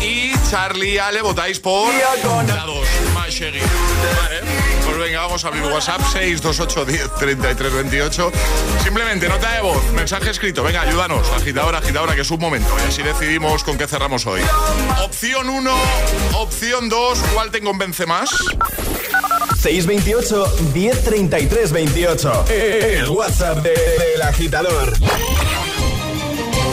Y 0.02 0.34
Charlie 0.50 0.96
y 0.96 0.98
Ale 0.98 1.22
votáis 1.22 1.60
por 1.60 1.94
la 1.94 2.66
2, 2.66 2.88
Mashegui. 3.14 3.60
Vale. 3.60 4.71
Venga, 5.12 5.24
vamos 5.24 5.44
a 5.44 5.50
abrir 5.50 5.64
WhatsApp 5.64 6.00
628 6.14 6.86
10 6.86 7.16
33 7.20 7.74
28. 7.74 8.32
Simplemente 8.82 9.28
nota 9.28 9.52
de 9.52 9.62
voz, 9.62 9.84
mensaje 9.92 10.30
escrito. 10.30 10.64
Venga, 10.64 10.84
ayúdanos. 10.84 11.30
Agitadora, 11.32 11.80
agitadora, 11.80 12.16
que 12.16 12.22
es 12.22 12.32
un 12.32 12.40
momento. 12.40 12.70
Y 12.86 12.88
así 12.88 13.04
decidimos 13.04 13.62
con 13.66 13.78
qué 13.78 13.88
cerramos 13.88 14.26
hoy. 14.26 14.40
Opción 15.04 15.50
1, 15.50 15.70
opción 16.36 16.88
2. 16.88 17.20
¿Cuál 17.34 17.52
te 17.52 17.60
convence 17.60 18.06
más? 18.06 18.30
628 19.60 20.46
1033 20.74 21.72
28. 21.74 22.46
El 22.48 23.10
WhatsApp 23.10 23.58
de- 23.64 23.72
del 24.14 24.22
agitador. 24.22 24.94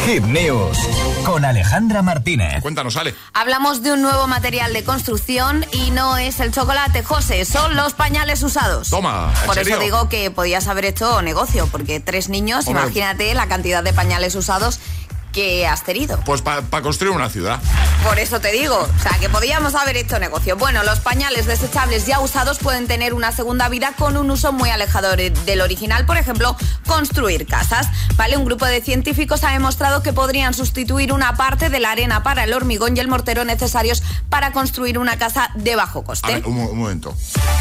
Hit 0.09 0.24
News 0.24 0.78
con 1.22 1.44
Alejandra 1.44 2.00
Martínez. 2.00 2.62
Cuéntanos, 2.62 2.96
Ale. 2.96 3.14
Hablamos 3.34 3.82
de 3.82 3.92
un 3.92 4.00
nuevo 4.00 4.26
material 4.26 4.72
de 4.72 4.82
construcción 4.82 5.66
y 5.70 5.90
no 5.90 6.16
es 6.16 6.40
el 6.40 6.50
chocolate, 6.50 7.02
José, 7.02 7.44
son 7.44 7.76
los 7.76 7.92
pañales 7.92 8.42
usados. 8.42 8.88
Toma, 8.88 9.34
¿en 9.38 9.44
Por 9.46 9.54
serio? 9.54 9.74
eso 9.74 9.82
digo 9.84 10.09
que 10.09 10.30
podías 10.30 10.66
haber 10.66 10.86
hecho 10.86 11.20
negocio, 11.20 11.68
porque 11.70 12.00
tres 12.00 12.30
niños, 12.30 12.66
Hombre. 12.68 12.84
imagínate 12.84 13.34
la 13.34 13.48
cantidad 13.48 13.82
de 13.82 13.92
pañales 13.92 14.34
usados 14.34 14.80
que 15.39 15.66
has 15.68 15.84
tenido. 15.84 16.18
Pues 16.24 16.43
para 16.43 16.62
construir 16.82 17.12
una 17.14 17.30
ciudad. 17.30 17.61
Por 18.03 18.18
eso 18.18 18.41
te 18.41 18.51
digo, 18.51 18.74
o 18.76 19.03
sea, 19.03 19.16
que 19.20 19.28
podíamos 19.28 19.76
haber 19.76 19.97
hecho 19.97 20.18
negocio. 20.18 20.57
Bueno, 20.57 20.82
los 20.82 20.99
pañales 20.99 21.47
desechables 21.47 22.07
ya 22.07 22.18
usados 22.18 22.59
pueden 22.59 22.89
tener 22.89 23.14
una 23.14 23.30
segunda 23.30 23.68
vida 23.68 23.93
con 23.97 24.16
un 24.16 24.30
uso 24.32 24.53
muy 24.53 24.70
alejado 24.70 25.14
de- 25.14 25.30
del 25.30 25.61
original, 25.61 26.07
por 26.07 26.16
ejemplo, 26.16 26.57
construir 26.86 27.47
casas. 27.47 27.86
¿Vale? 28.16 28.36
Un 28.36 28.45
grupo 28.47 28.64
de 28.66 28.80
científicos 28.80 29.45
ha 29.45 29.53
demostrado 29.53 30.03
que 30.03 30.12
podrían 30.12 30.55
sustituir 30.55 31.12
una 31.12 31.36
parte 31.36 31.70
de 31.70 31.78
la 31.78 31.93
arena 31.93 32.24
para 32.24 32.43
el 32.45 32.53
hormigón 32.53 32.97
y 32.97 33.01
el 33.01 33.07
mortero 33.07 33.45
necesarios 33.45 34.03
para 34.28 34.51
construir 34.53 34.99
una 34.99 35.18
casa 35.18 35.51
de 35.55 35.76
bajo 35.76 36.01
A 36.01 36.05
coste. 36.05 36.34
ver, 36.34 36.47
un, 36.47 36.57
un 36.59 36.78
momento. 36.78 37.14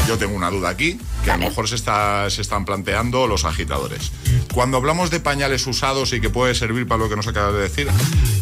Yo 0.08 0.18
tengo 0.18 0.34
una 0.34 0.50
duda 0.50 0.70
aquí 0.70 1.00
que 1.24 1.30
a 1.30 1.36
lo 1.36 1.44
mejor 1.48 1.68
se, 1.68 1.76
está, 1.76 2.28
se 2.30 2.42
están 2.42 2.64
planteando 2.64 3.26
los 3.28 3.44
agitadores. 3.44 4.10
Cuando 4.52 4.78
hablamos 4.78 5.10
de 5.10 5.20
pañales 5.20 5.66
usados 5.68 6.12
y 6.12 6.20
que 6.20 6.30
puede 6.30 6.54
servir 6.56 6.88
para 6.88 6.98
lo 7.04 7.08
que 7.08 7.14
nos 7.16 7.26
acabas 7.28 7.54
de 7.54 7.60
decir, 7.68 7.88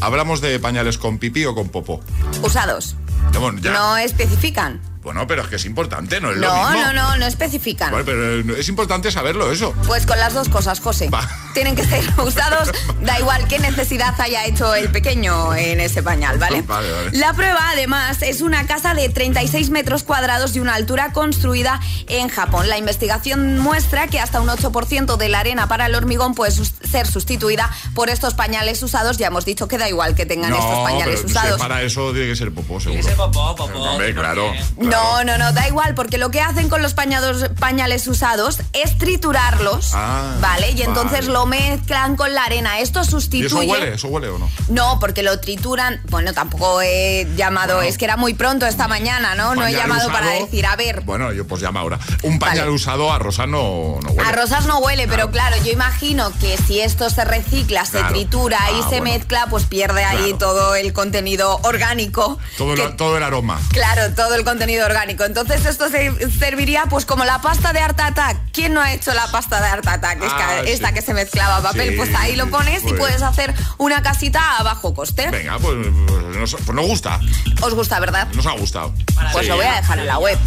¿hablamos 0.00 0.40
de 0.40 0.58
pañales 0.58 0.98
con 0.98 1.18
pipí 1.18 1.44
o 1.44 1.54
con 1.54 1.68
popó? 1.68 2.00
Usados. 2.42 2.96
Bueno, 3.38 3.58
ya. 3.60 3.72
No 3.72 3.96
especifican. 3.96 4.80
Bueno, 5.06 5.24
pero 5.28 5.42
es 5.42 5.48
que 5.48 5.54
es 5.54 5.64
importante, 5.66 6.20
no 6.20 6.32
es 6.32 6.36
lo 6.38 6.48
No, 6.52 6.68
mismo. 6.70 6.82
no, 6.86 6.92
no, 6.92 7.16
no 7.16 7.26
especifican. 7.26 7.92
Vale, 7.92 8.02
pero 8.04 8.40
eh, 8.40 8.58
es 8.58 8.68
importante 8.68 9.12
saberlo 9.12 9.52
eso. 9.52 9.72
Pues 9.86 10.04
con 10.04 10.18
las 10.18 10.34
dos 10.34 10.48
cosas, 10.48 10.80
José. 10.80 11.08
Tienen 11.54 11.76
que 11.76 11.84
ser 11.84 12.02
usados, 12.24 12.72
da 13.02 13.16
igual 13.20 13.46
qué 13.46 13.60
necesidad 13.60 14.20
haya 14.20 14.44
hecho 14.46 14.74
el 14.74 14.90
pequeño 14.90 15.54
en 15.54 15.78
ese 15.78 16.02
pañal, 16.02 16.38
¿vale? 16.38 16.60
Vale, 16.66 16.90
vale. 16.90 17.10
La 17.12 17.32
prueba, 17.34 17.70
además, 17.70 18.20
es 18.22 18.40
una 18.40 18.66
casa 18.66 18.94
de 18.94 19.08
36 19.08 19.70
metros 19.70 20.02
cuadrados 20.02 20.56
y 20.56 20.58
una 20.58 20.74
altura 20.74 21.12
construida 21.12 21.80
en 22.08 22.28
Japón. 22.28 22.68
La 22.68 22.76
investigación 22.76 23.58
muestra 23.60 24.08
que 24.08 24.18
hasta 24.18 24.40
un 24.40 24.48
8% 24.48 25.16
de 25.16 25.28
la 25.28 25.38
arena 25.38 25.68
para 25.68 25.86
el 25.86 25.94
hormigón 25.94 26.34
puede 26.34 26.50
sus- 26.50 26.72
ser 26.90 27.06
sustituida 27.06 27.70
por 27.94 28.10
estos 28.10 28.34
pañales 28.34 28.82
usados. 28.82 29.18
Ya 29.18 29.28
hemos 29.28 29.44
dicho 29.44 29.68
que 29.68 29.78
da 29.78 29.88
igual 29.88 30.16
que 30.16 30.26
tengan 30.26 30.52
estos 30.52 30.80
pañales 30.82 31.20
pero 31.20 31.28
usados. 31.30 31.60
para 31.60 31.82
eso 31.82 32.10
tiene 32.12 32.26
que 32.30 32.34
ser 32.36 32.52
popó, 32.52 32.80
seguro. 32.80 33.00
Ese 33.00 33.12
popó, 33.12 33.54
popó. 33.54 33.78
Hombre, 33.78 34.12
claro. 34.12 34.52
No, 34.78 34.95
no, 35.24 35.38
no, 35.38 35.52
da 35.52 35.66
igual, 35.68 35.94
porque 35.94 36.18
lo 36.18 36.30
que 36.30 36.40
hacen 36.40 36.68
con 36.68 36.82
los 36.82 36.94
pañados- 36.94 37.50
pañales 37.58 38.06
usados 38.06 38.58
es 38.72 38.96
triturarlos, 38.98 39.90
Ah, 39.94 40.36
¿vale? 40.40 40.70
Y 40.72 40.82
entonces 40.82 41.20
vale. 41.26 41.32
lo 41.32 41.46
mezclan 41.46 42.16
con 42.16 42.34
la 42.34 42.44
arena. 42.44 42.80
Esto 42.80 43.00
¿Y 43.00 43.02
eso 43.02 43.10
sustituye. 43.10 43.66
huele? 43.66 43.94
¿Eso 43.94 44.08
huele 44.08 44.28
o 44.28 44.38
no? 44.38 44.48
No, 44.68 44.98
porque 45.00 45.22
lo 45.22 45.38
trituran. 45.40 46.00
Bueno, 46.10 46.32
tampoco 46.32 46.80
he 46.82 47.26
llamado, 47.36 47.82
es 47.82 47.98
que 47.98 48.04
era 48.04 48.16
muy 48.16 48.34
pronto 48.34 48.66
esta 48.66 48.88
mañana, 48.88 49.34
¿no? 49.34 49.54
No 49.54 49.66
he 49.66 49.72
llamado 49.72 50.10
para 50.10 50.30
decir, 50.30 50.66
a 50.66 50.76
ver. 50.76 51.00
Bueno, 51.02 51.32
yo 51.32 51.46
pues 51.46 51.60
llama 51.60 51.80
ahora. 51.80 51.98
Un 52.22 52.38
pañal 52.38 52.68
usado 52.70 53.12
a 53.12 53.18
rosa 53.18 53.46
no, 53.46 53.98
no 54.02 54.10
huele. 54.10 54.22
A 54.28 54.32
rosas 54.32 54.66
no 54.66 54.78
huele, 54.78 55.06
pero 55.08 55.30
claro, 55.30 55.56
yo 55.64 55.72
imagino 55.72 56.32
que 56.40 56.56
si 56.56 56.80
esto 56.80 57.10
se 57.10 57.24
recicla, 57.24 57.84
se 57.84 58.02
tritura 58.04 58.58
y 58.72 58.80
Ah, 58.80 58.82
se 58.88 59.00
bueno. 59.00 59.04
mezcla, 59.04 59.46
pues 59.50 59.64
pierde 59.64 60.04
ahí 60.04 60.34
todo 60.38 60.74
el 60.74 60.92
contenido 60.92 61.58
orgánico. 61.62 62.38
Todo, 62.58 62.74
que- 62.74 62.84
el, 62.84 62.96
todo 62.96 63.16
el 63.16 63.22
aroma. 63.22 63.60
Claro, 63.72 64.14
todo 64.14 64.34
el 64.34 64.44
contenido 64.44 64.85
orgánico. 64.86 65.24
Entonces 65.24 65.64
esto 65.66 65.88
se 65.90 66.30
serviría 66.38 66.84
pues 66.88 67.04
como 67.04 67.24
la 67.24 67.40
pasta 67.40 67.72
de 67.72 67.80
Art 67.80 67.98
Attack. 68.00 68.36
¿Quién 68.52 68.74
no 68.74 68.80
ha 68.80 68.92
hecho 68.92 69.12
la 69.14 69.26
pasta 69.28 69.60
de 69.60 69.66
Art 69.68 69.86
Attack? 69.86 70.22
Es 70.22 70.32
Ah, 70.32 70.60
esta 70.66 70.92
que 70.92 71.02
se 71.02 71.12
mezclaba 71.14 71.60
papel. 71.62 71.90
Sí, 71.90 71.96
pues 71.96 72.10
ahí 72.16 72.36
lo 72.36 72.48
pones 72.48 72.80
y 72.82 72.88
pues- 72.88 72.98
puedes 72.98 73.22
hacer 73.22 73.54
una 73.78 74.02
casita 74.02 74.58
a 74.58 74.62
bajo 74.62 74.94
coste. 74.94 75.30
Venga, 75.30 75.58
pues, 75.58 75.76
pues, 76.06 76.36
nos, 76.36 76.54
pues 76.54 76.74
nos 76.74 76.86
gusta. 76.86 77.20
Os 77.62 77.74
gusta, 77.74 78.00
¿verdad? 78.00 78.28
Nos 78.34 78.46
ha 78.46 78.52
gustado. 78.52 78.94
Pues 79.32 79.44
Sí. 79.44 79.48
lo 79.50 79.56
voy 79.56 79.66
a 79.66 79.74
dejar 79.74 79.98
en 79.98 80.06
la 80.06 80.18
web. 80.18 80.38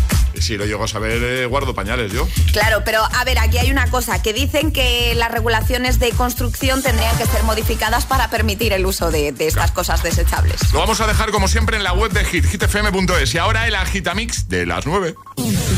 Si 0.42 0.58
lo 0.58 0.66
llego 0.66 0.84
a 0.84 0.88
saber, 0.88 1.22
eh, 1.24 1.46
guardo 1.46 1.74
pañales 1.74 2.12
yo. 2.12 2.28
Claro, 2.52 2.84
pero 2.86 3.02
a 3.04 3.24
ver, 3.24 3.40
aquí 3.40 3.58
hay 3.58 3.72
una 3.72 3.90
cosa, 3.90 4.22
que 4.22 4.34
dicen 4.34 4.72
que 4.72 5.14
las 5.16 5.32
regulaciones 5.32 6.00
de 6.00 6.12
construcción 6.12 6.82
tendrían 6.82 7.18
que 7.18 7.26
ser 7.26 7.44
modificadas 7.44 8.06
para 8.06 8.30
permitir 8.30 8.74
el 8.74 8.86
uso 8.86 9.12
de, 9.12 9.32
de 9.32 9.48
estas 9.48 9.72
cosas 9.72 10.04
desechables. 10.04 10.72
Lo 10.74 10.80
vamos 10.80 11.02
a 11.02 11.08
dejar 11.08 11.32
como 11.32 11.48
siempre 11.48 11.78
en 11.78 11.84
la 11.84 11.94
web 11.94 12.12
de 12.12 12.24
Hit, 12.26 12.46
hitfm.es. 12.46 13.34
Y 13.34 13.38
ahora 13.38 13.68
el 13.68 13.76
agitamix 13.76 14.48
de 14.50 14.66
las 14.66 14.86
9. 14.86 15.16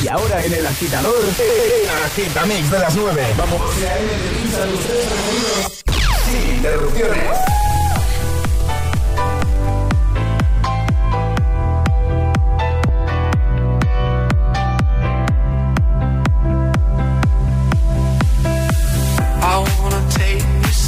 Y 0.04 0.08
ahora 0.08 0.44
en 0.44 0.54
el 0.54 0.66
agitador, 0.66 1.16
el 1.40 2.04
agitamix 2.06 2.72
de 2.72 2.80
las 2.80 2.96
9. 2.96 3.28
Vamos. 3.38 3.62
Sin 6.26 6.56
interrupciones. 6.56 7.71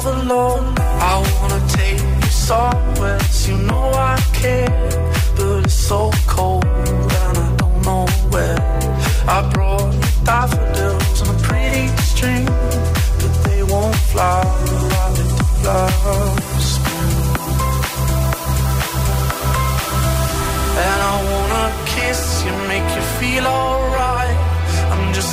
another 0.00 0.24
load. 0.24 0.78
I 0.78 1.14
wanna 1.40 1.60
take 1.68 2.00
you 2.00 2.30
somewhere, 2.30 3.18
you 3.46 3.56
know 3.56 3.90
I 3.94 4.16
care. 4.32 5.19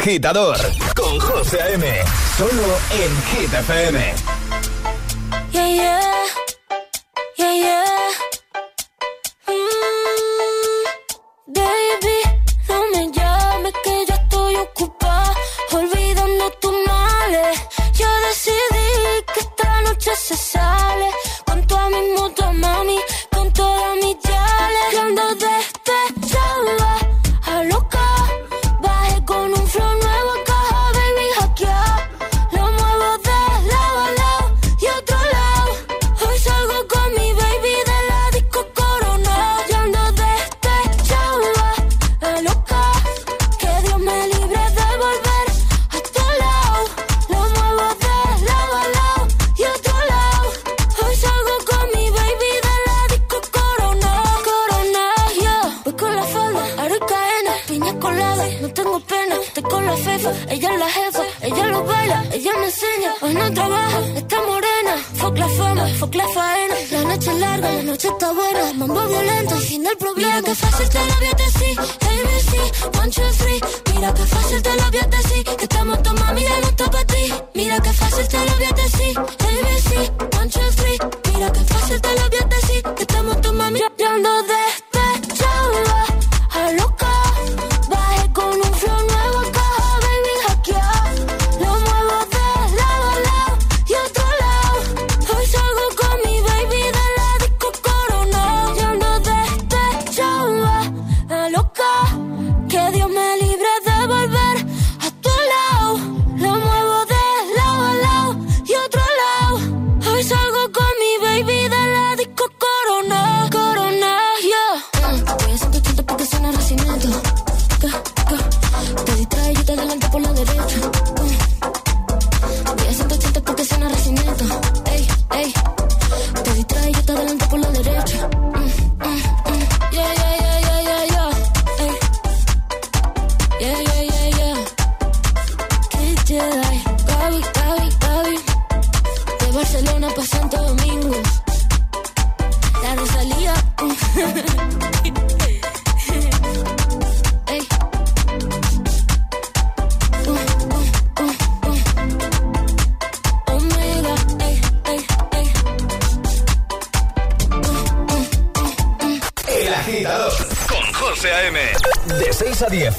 agitador 0.00 0.56
con 0.96 1.20
José 1.20 1.58
M. 1.74 1.86
Solo 2.38 2.78
en 2.90 3.22
Hit 3.22 3.52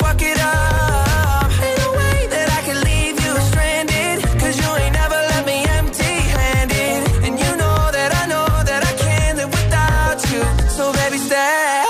fuck 0.00 0.20
it 0.22 0.38
up. 0.40 1.50
Ain't 1.66 1.78
no 1.84 1.90
way 2.00 2.18
that 2.34 2.48
I 2.58 2.60
can 2.66 2.78
leave 2.90 3.16
you 3.24 3.32
stranded. 3.48 4.16
Cause 4.40 4.54
you 4.60 4.68
ain't 4.82 4.94
never 4.94 5.18
left 5.30 5.46
me 5.46 5.58
empty 5.78 6.14
handed. 6.36 7.00
And 7.26 7.34
you 7.42 7.50
know 7.62 7.78
that 7.96 8.10
I 8.22 8.24
know 8.32 8.48
that 8.70 8.82
I 8.90 8.94
can't 9.04 9.38
live 9.38 9.52
without 9.58 10.18
you. 10.32 10.42
So 10.76 10.92
baby, 10.92 11.18
stay. 11.18 11.82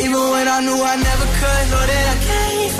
Even 0.00 0.30
when 0.30 0.46
I 0.46 0.60
knew 0.60 0.80
I 0.82 0.96
never 0.96 1.29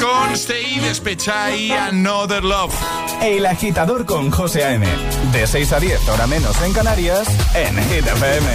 Con 0.00 0.32
Stay, 0.32 0.80
Despecha 0.80 1.54
y 1.54 1.70
Another 1.70 2.42
Love. 2.42 2.74
El 3.22 3.46
agitador 3.46 4.04
con 4.06 4.30
José 4.30 4.64
A.M. 4.64 4.86
De 5.32 5.46
6 5.46 5.72
a 5.72 5.80
10, 5.80 6.08
hora 6.08 6.26
menos 6.26 6.60
en 6.62 6.72
Canarias, 6.72 7.28
en 7.54 7.76
Hit 7.76 8.06
FM. 8.06 8.46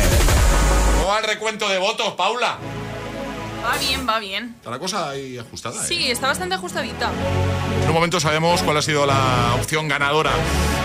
¿Cómo 0.96 1.08
va 1.08 1.20
el 1.20 1.26
recuento 1.26 1.70
de 1.70 1.78
votos, 1.78 2.14
Paula? 2.14 2.58
Va 3.66 3.78
bien, 3.78 4.08
va 4.08 4.20
bien. 4.20 4.56
Está 4.58 4.72
la 4.72 4.80
cosa 4.80 5.10
ahí 5.10 5.38
ajustada. 5.38 5.84
¿eh? 5.84 5.88
Sí, 5.88 6.12
está 6.12 6.28
bastante 6.28 6.56
ajustadita. 6.56 7.12
En 7.84 7.88
un 7.88 7.94
momento 7.94 8.20
sabemos 8.20 8.62
cuál 8.64 8.78
ha 8.78 8.82
sido 8.82 9.06
la 9.06 9.56
opción 9.56 9.88
ganadora. 9.88 10.32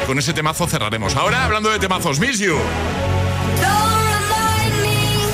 Con 0.06 0.18
ese 0.18 0.32
temazo 0.32 0.66
cerraremos. 0.66 1.16
Ahora, 1.16 1.44
hablando 1.44 1.70
de 1.70 1.78
temazos, 1.78 2.20
Miss 2.20 2.38
You. 2.38 2.54
Don't 3.60 4.04
remind 4.06 4.82
me. 4.82 5.24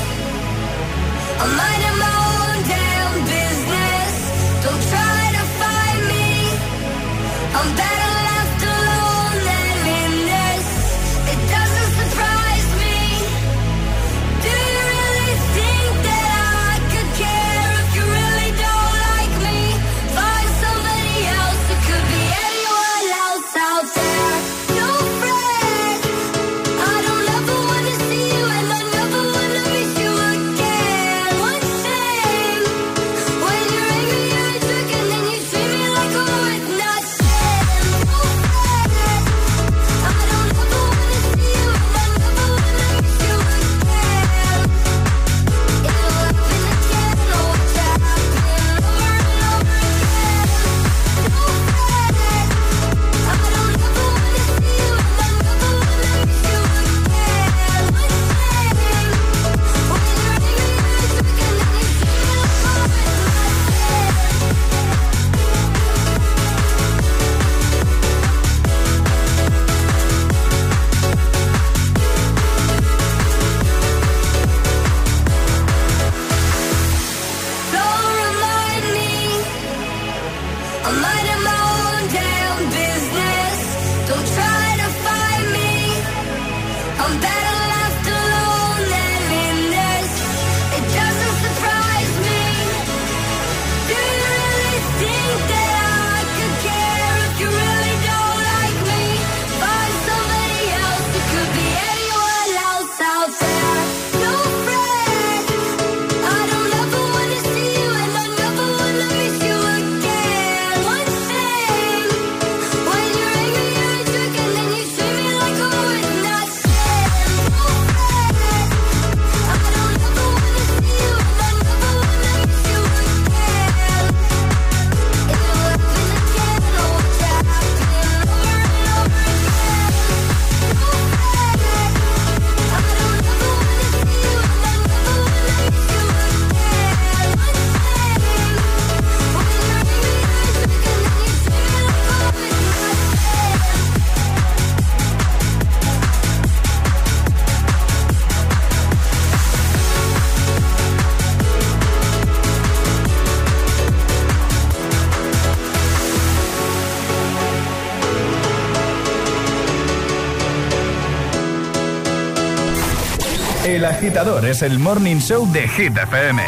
Agitador 164.01 164.47
es 164.47 164.63
el 164.63 164.79
morning 164.79 165.19
show 165.19 165.47
de 165.53 165.69
Hit 165.69 165.95
FM. 165.95 166.43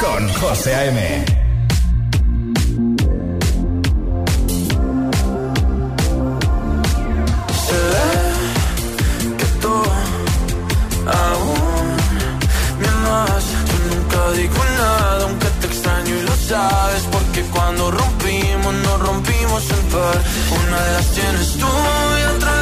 Con 0.00 0.28
José 0.40 0.74
A.M. 0.74 1.24
Que 9.38 9.44
tú 9.60 9.74
aún 11.06 11.96
me 12.80 12.88
amas. 12.88 13.44
Yo 13.68 13.94
nunca 13.94 14.30
digo 14.32 14.64
nada, 14.76 15.22
aunque 15.22 15.46
te 15.60 15.66
extraño 15.68 16.16
y 16.16 16.22
lo 16.22 16.34
sabes. 16.34 17.02
Porque 17.12 17.42
cuando 17.42 17.92
rompimos, 17.92 18.74
nos 18.74 19.00
rompimos 19.02 19.70
en 19.70 19.86
par. 19.92 20.20
Una 20.66 20.82
de 20.82 20.92
las 20.94 21.06
tienes 21.12 21.52
tú 21.52 21.66
y 21.66 22.36
otra 22.36 22.61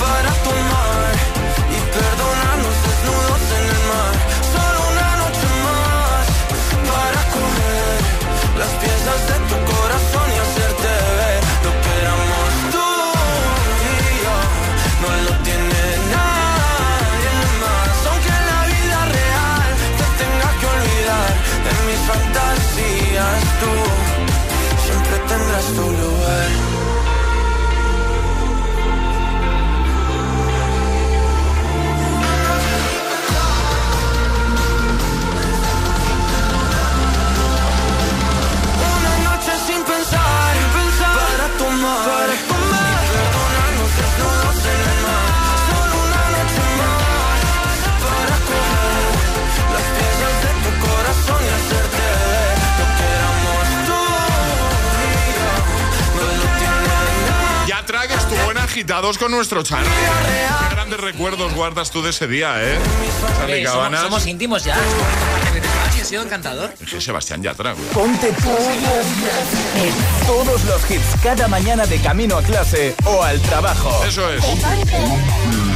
para 0.00 0.32
tomar 0.48 1.12
y 1.76 1.78
perdonarnos 1.96 2.76
desnudos 2.86 3.42
en 3.58 3.64
el 3.74 3.80
mar. 3.90 4.12
Solo 4.54 4.78
una 4.92 5.10
noche 5.22 5.48
más 5.66 6.26
para 6.90 7.20
comer 7.34 7.98
las 8.60 8.72
piezas 8.80 9.20
de 9.28 9.36
tu 9.48 9.56
corazón 9.64 9.79
agitados 58.80 59.18
con 59.18 59.30
nuestro 59.30 59.62
Charlie. 59.62 59.90
Qué 59.90 60.74
grandes 60.74 60.98
recuerdos 60.98 61.52
guardas 61.52 61.90
tú 61.90 62.00
de 62.00 62.10
ese 62.10 62.26
día, 62.26 62.54
¿eh? 62.64 62.78
Charlie 63.38 63.66
somos, 63.66 64.00
somos 64.00 64.26
íntimos 64.26 64.64
ya. 64.64 64.74
Sido 66.10 66.24
encantador. 66.24 66.74
Es 66.82 66.90
que 66.90 67.00
Sebastián 67.00 67.40
Yatra, 67.40 67.72
güey. 67.72 67.86
Ponte 67.90 68.34
todos 70.26 70.64
los 70.64 70.90
hits 70.90 71.04
cada 71.22 71.46
mañana 71.46 71.86
de 71.86 72.00
camino 72.00 72.36
a 72.36 72.42
clase 72.42 72.96
o 73.04 73.22
al 73.22 73.40
trabajo. 73.42 74.04
Eso 74.04 74.28
es. 74.32 74.44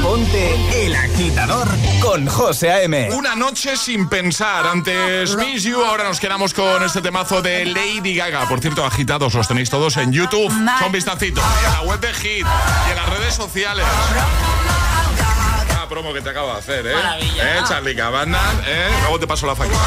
Ponte 0.02 0.86
el 0.86 0.96
agitador 0.96 1.68
con 2.00 2.26
José 2.26 2.72
A.M. 2.72 3.10
Una 3.12 3.36
noche 3.36 3.76
sin 3.76 4.08
pensar. 4.08 4.66
Antes 4.66 5.36
Miss 5.36 5.62
You, 5.62 5.80
ahora 5.84 6.02
nos 6.02 6.18
quedamos 6.18 6.52
con 6.52 6.82
este 6.82 7.00
temazo 7.00 7.40
de 7.40 7.66
Lady 7.66 8.16
Gaga. 8.16 8.48
Por 8.48 8.58
cierto, 8.58 8.84
agitados, 8.84 9.34
los 9.34 9.46
tenéis 9.46 9.70
todos 9.70 9.96
en 9.98 10.12
YouTube. 10.12 10.52
Son 10.80 10.90
vistacito. 10.90 11.40
Y 11.62 11.64
en 11.64 11.72
la 11.74 11.82
web 11.82 12.00
de 12.00 12.12
Hit. 12.12 12.44
Y 12.88 12.90
en 12.90 12.96
las 12.96 13.08
redes 13.08 13.34
sociales. 13.34 13.84
Promo 15.94 16.12
que 16.12 16.20
te 16.20 16.30
acabo 16.30 16.50
de 16.50 16.58
hacer, 16.58 16.84
¿eh? 16.88 16.92
Maravilla. 16.92 17.58
¿Eh, 17.58 17.62
Charlie 17.68 17.94
Cabanas? 17.94 18.42
¿Eh? 18.66 18.88
Luego 19.02 19.20
te 19.20 19.28
paso 19.28 19.46
la 19.46 19.54
factura. 19.54 19.78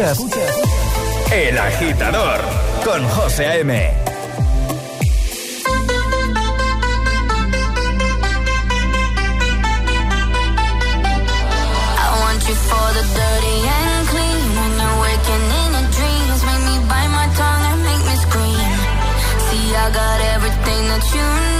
El 0.00 1.58
Agitador 1.58 2.40
con 2.84 3.02
José 3.08 3.46
A.M. 3.46 3.92
For 12.48 12.88
the 12.94 13.02
dirty 13.18 13.56
and 13.76 14.08
clean. 14.08 14.40
When 14.56 14.72
you're 14.78 14.98
waking 15.02 15.44
in 15.60 15.70
your 15.74 15.88
dreams, 15.96 16.40
make 16.46 16.62
me 16.68 16.76
bite 16.88 17.10
my 17.18 17.26
tongue 17.34 17.64
and 17.70 17.80
make 17.82 18.04
me 18.08 18.16
scream. 18.24 18.70
See, 19.46 19.74
I 19.74 19.90
got 19.92 20.20
everything 20.34 20.82
that 20.90 21.04
you 21.12 21.52
need. 21.52 21.57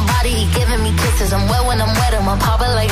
My 0.00 0.06
body, 0.06 0.30
he 0.30 0.46
giving 0.54 0.82
me 0.82 0.92
kisses. 0.96 1.32
I'm 1.32 1.48
wet 1.48 1.66
when 1.66 1.80
I'm 1.80 1.92
wet, 1.94 2.14
I'm 2.14 2.38
pop 2.38 2.60
it 2.60 2.72
like 2.74 2.89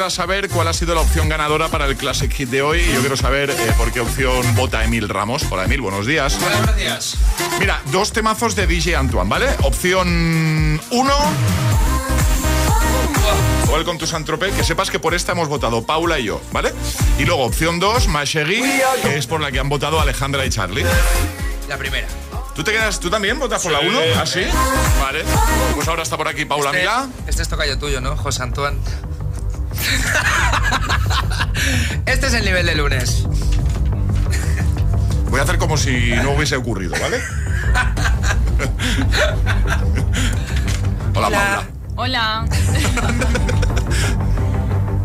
queda 0.00 0.08
saber 0.08 0.48
cuál 0.48 0.66
ha 0.66 0.72
sido 0.72 0.94
la 0.94 1.02
opción 1.02 1.28
ganadora 1.28 1.68
para 1.68 1.84
el 1.84 1.94
Classic 1.94 2.32
Hit 2.32 2.48
de 2.48 2.62
hoy. 2.62 2.82
Yo 2.94 3.00
quiero 3.00 3.18
saber 3.18 3.50
eh, 3.50 3.54
por 3.76 3.92
qué 3.92 4.00
opción 4.00 4.54
vota 4.54 4.82
Emil 4.82 5.10
Ramos. 5.10 5.44
Hola 5.50 5.64
Emil, 5.64 5.82
buenos 5.82 6.06
días. 6.06 6.40
Buenos 6.40 6.74
días. 6.74 7.18
Mira, 7.58 7.82
dos 7.92 8.10
temazos 8.10 8.56
de 8.56 8.66
DJ 8.66 8.96
Antoine, 8.96 9.28
¿vale? 9.28 9.48
Opción 9.62 10.80
1. 10.90 11.14
Welcome 13.70 13.98
to 13.98 14.06
Saint 14.06 14.24
Tropez, 14.24 14.54
que 14.56 14.64
sepas 14.64 14.90
que 14.90 14.98
por 14.98 15.12
esta 15.12 15.32
hemos 15.32 15.48
votado 15.48 15.84
Paula 15.84 16.18
y 16.18 16.24
yo, 16.24 16.40
¿vale? 16.50 16.72
Y 17.18 17.26
luego 17.26 17.44
opción 17.44 17.78
2, 17.78 18.08
Mashegui, 18.08 18.62
que 19.02 19.18
es 19.18 19.26
por 19.26 19.42
la 19.42 19.52
que 19.52 19.58
han 19.58 19.68
votado 19.68 20.00
Alejandra 20.00 20.46
y 20.46 20.48
Charlie. 20.48 20.86
La 21.68 21.76
primera. 21.76 22.08
¿Tú 22.54 22.64
te 22.64 22.72
quedas, 22.72 23.00
tú 23.00 23.10
también 23.10 23.38
votas 23.38 23.62
por 23.62 23.70
la 23.72 23.80
1? 23.80 24.00
¿Ah, 24.18 24.24
sí? 24.24 24.44
Vale. 24.98 25.24
Pues 25.74 25.86
ahora 25.88 26.02
está 26.04 26.16
por 26.16 26.26
aquí 26.26 26.46
Paula 26.46 26.70
Este, 26.70 26.80
Milá. 26.80 27.06
este 27.26 27.42
es 27.42 27.48
tocayo 27.50 27.78
tuyo, 27.78 28.00
¿no, 28.00 28.16
José 28.16 28.42
Antoine? 28.42 28.78
este 32.06 32.26
es 32.26 32.34
el 32.34 32.44
nivel 32.44 32.66
de 32.66 32.74
lunes. 32.74 33.24
Voy 35.30 35.38
a 35.40 35.44
hacer 35.44 35.58
como 35.58 35.76
si 35.76 36.10
no 36.22 36.32
hubiese 36.32 36.56
ocurrido, 36.56 36.94
¿vale? 37.00 37.20
Hola, 41.14 41.30
Paula. 41.30 41.62
Hola. 41.96 42.44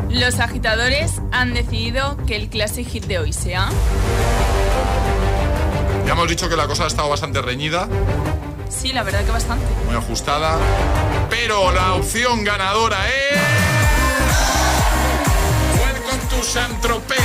Los 0.09 0.39
agitadores 0.39 1.11
han 1.31 1.53
decidido 1.53 2.17
que 2.25 2.35
el 2.37 2.49
Classic 2.49 2.87
Hit 2.87 3.05
de 3.05 3.19
hoy 3.19 3.33
sea. 3.33 3.69
Ya 6.05 6.13
hemos 6.13 6.27
dicho 6.29 6.47
que 6.49 6.55
la 6.55 6.67
cosa 6.67 6.85
ha 6.85 6.87
estado 6.87 7.09
bastante 7.09 7.41
reñida, 7.41 7.87
Sí, 8.69 8.93
la 8.93 9.03
verdad 9.03 9.23
que 9.25 9.31
bastante. 9.31 9.65
muy 9.87 9.95
ajustada. 9.95 10.57
Pero 11.29 11.71
la 11.71 11.93
opción 11.93 12.43
ganadora 12.43 12.97
es. 13.07 13.39
Saint 16.43 16.79
Tropez. 16.81 17.19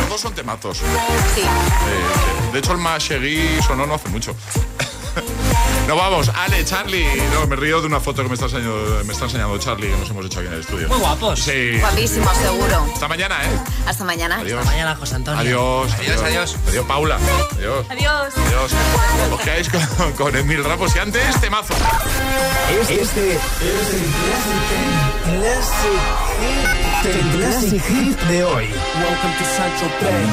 Los 0.00 0.08
dos 0.08 0.20
son 0.20 0.34
temazos. 0.34 0.78
Sí. 0.78 1.42
Eh, 1.42 2.52
de 2.52 2.58
hecho, 2.58 2.72
el 2.72 2.78
más 2.78 3.02
seguí 3.02 3.60
sonó 3.66 3.86
no 3.86 3.94
hace 3.94 4.08
mucho. 4.08 4.34
Nos 5.88 5.96
vamos, 5.96 6.28
Ale, 6.28 6.64
Charlie. 6.66 7.06
No, 7.32 7.46
me 7.46 7.56
río 7.56 7.80
de 7.80 7.86
una 7.86 7.98
foto 7.98 8.22
que 8.22 8.28
me 8.28 8.34
está 8.34 8.44
enseñando, 8.44 9.02
me 9.06 9.12
está 9.12 9.24
enseñando 9.24 9.56
Charlie 9.58 9.88
que 9.88 9.96
nos 9.96 10.10
hemos 10.10 10.26
hecho 10.26 10.40
aquí 10.40 10.48
en 10.48 10.54
el 10.54 10.60
estudio. 10.60 10.88
Muy 10.88 10.98
guapos. 10.98 11.40
Sí. 11.40 11.78
Guapísimo, 11.80 12.30
seguro. 12.34 12.86
Hasta 12.92 13.08
mañana, 13.08 13.36
¿eh? 13.42 13.58
Hasta 13.86 14.04
mañana. 14.04 14.36
Adiós. 14.36 14.58
Hasta 14.60 14.70
mañana, 14.70 14.96
José 14.96 15.14
Antonio. 15.14 15.40
Adiós. 15.40 15.94
Adiós, 15.94 16.22
adiós. 16.22 16.56
Adiós, 16.68 16.86
Paula. 16.86 17.16
Adiós. 17.56 17.86
Adiós. 17.88 18.34
Adiós. 18.36 18.72
Os 19.32 19.40
quedáis 19.40 19.68
con, 19.70 20.12
con 20.12 20.36
Emil 20.36 20.62
Ramos 20.62 20.94
y 20.94 20.98
antes, 20.98 21.40
temazo. 21.40 21.74
Este, 22.70 23.00
este 23.00 23.32
es 23.32 23.94
el 23.94 25.40
Classic. 25.40 26.27
El 26.40 27.30
Classic 27.36 27.82
Hit 27.82 28.20
de 28.28 28.44
hoy. 28.44 28.66
Welcome 28.94 29.32
to 29.38 29.44
Sancho 29.44 29.88
Play. 29.98 30.24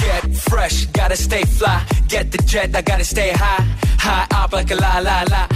Get 0.00 0.36
fresh, 0.48 0.86
gotta 0.86 1.16
stay 1.16 1.44
fly. 1.44 1.82
Get 2.08 2.30
the 2.30 2.38
jet, 2.46 2.74
I 2.74 2.80
gotta 2.82 3.04
stay 3.04 3.32
high. 3.32 3.64
High 3.98 4.26
up 4.42 4.52
like 4.52 4.70
a 4.70 4.76
la 4.76 5.00
la 5.00 5.24
la. 5.28 5.55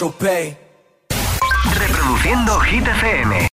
Welcome 0.00 0.20
to 0.20 0.67